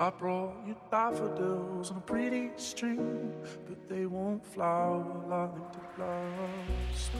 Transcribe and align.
I 0.00 0.10
brought 0.10 0.54
you 0.64 0.76
daffodils 0.92 1.90
on 1.90 1.96
a 1.96 2.00
pretty 2.00 2.50
string, 2.54 3.34
but 3.66 3.88
they 3.88 4.06
won't 4.06 4.46
flower 4.46 5.04
like 5.26 5.72
the 5.72 5.80
flowers 5.96 7.10
do. 7.12 7.18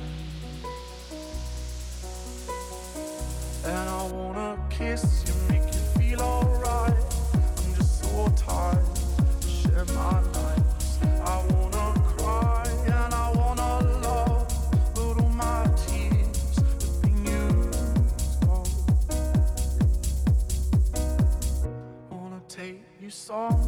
And 3.65 3.91
I 3.91 4.03
wanna 4.13 4.65
kiss 4.71 5.25
you, 5.27 5.35
make 5.53 5.67
you 5.67 5.81
feel 5.99 6.21
alright. 6.21 6.95
I'm 7.35 7.75
just 7.75 8.01
so 8.01 8.33
tired, 8.37 8.95
to 9.41 9.49
share 9.49 9.85
my 9.87 10.23
nights. 10.23 10.99
I 11.03 11.45
wanna. 11.51 11.78
All. 23.31 23.68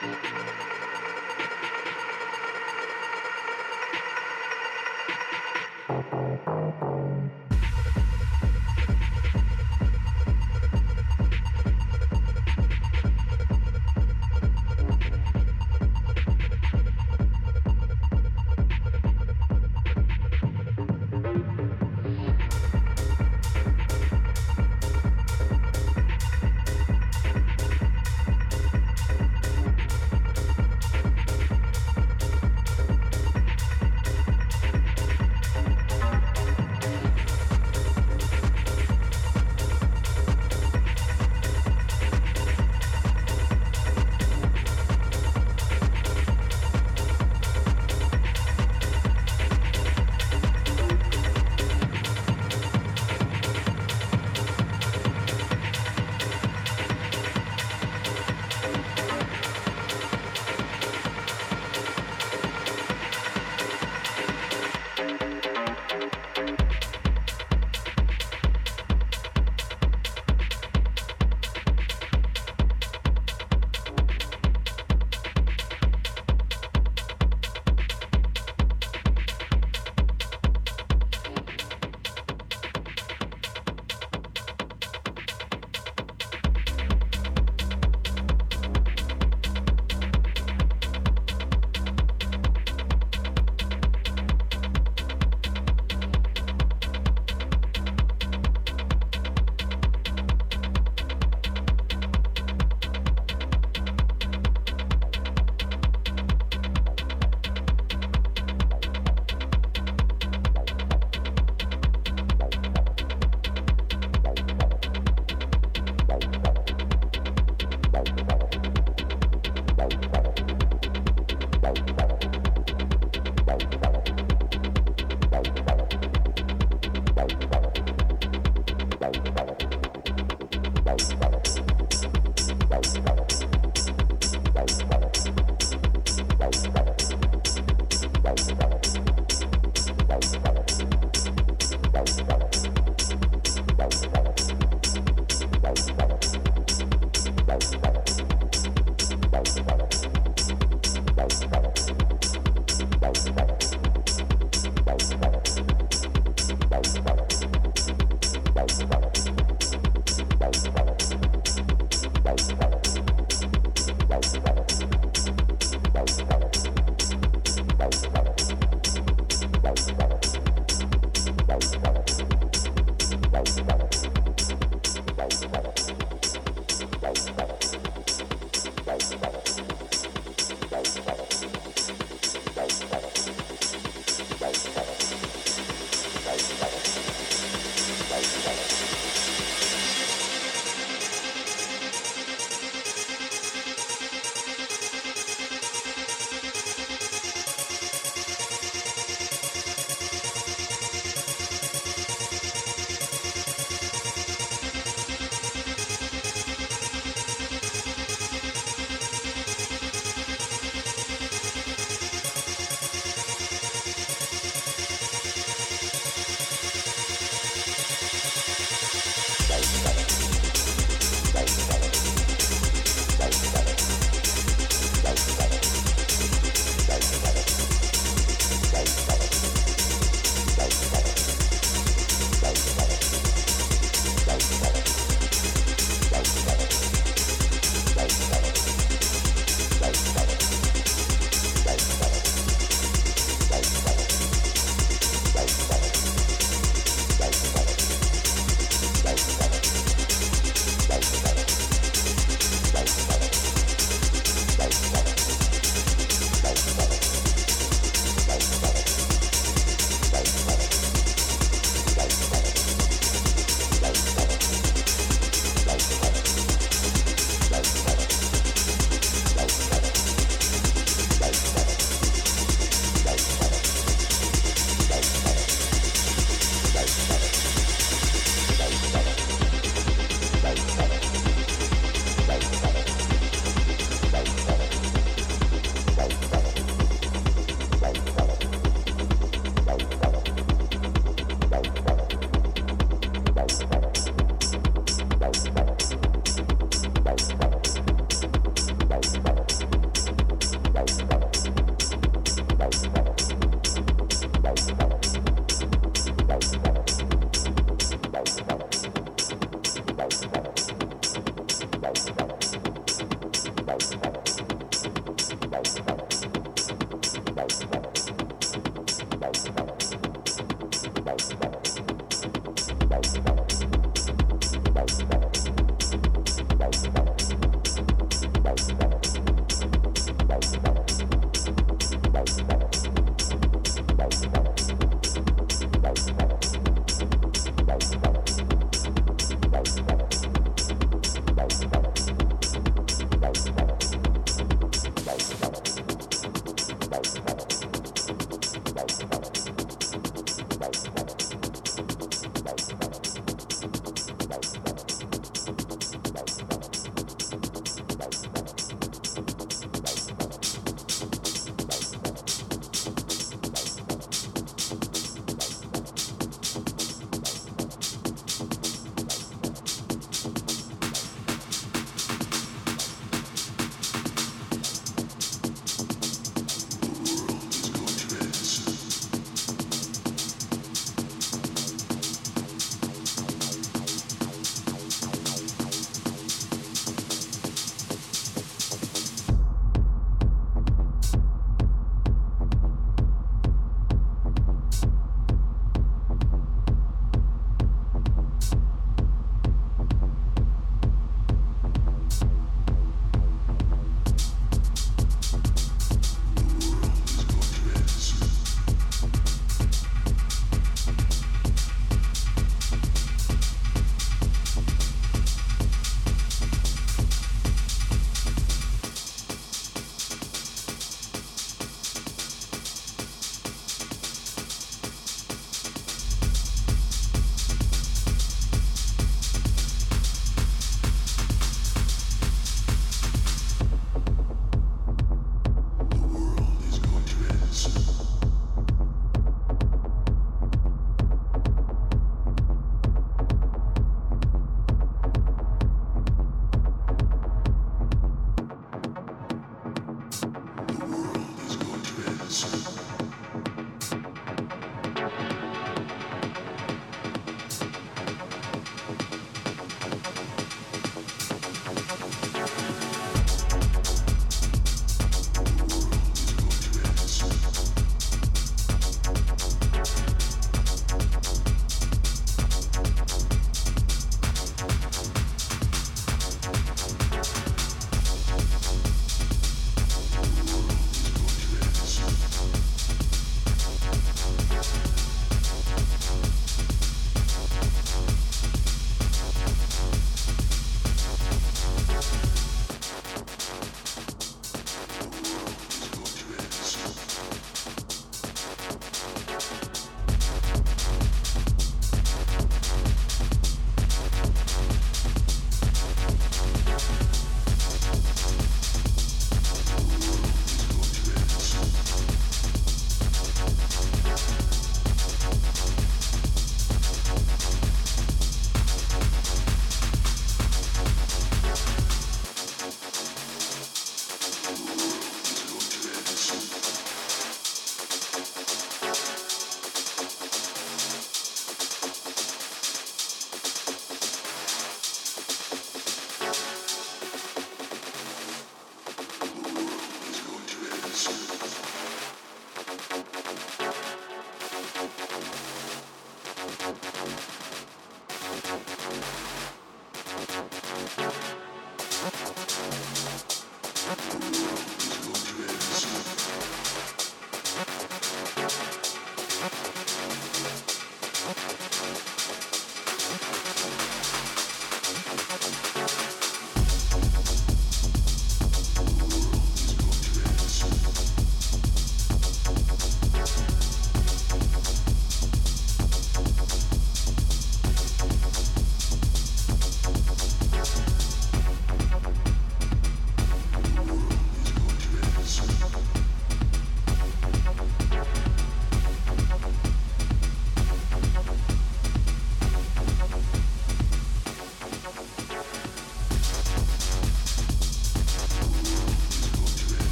Thank 0.00 0.24
you. 7.49 7.49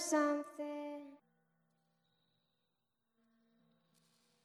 Seas. 0.00 0.43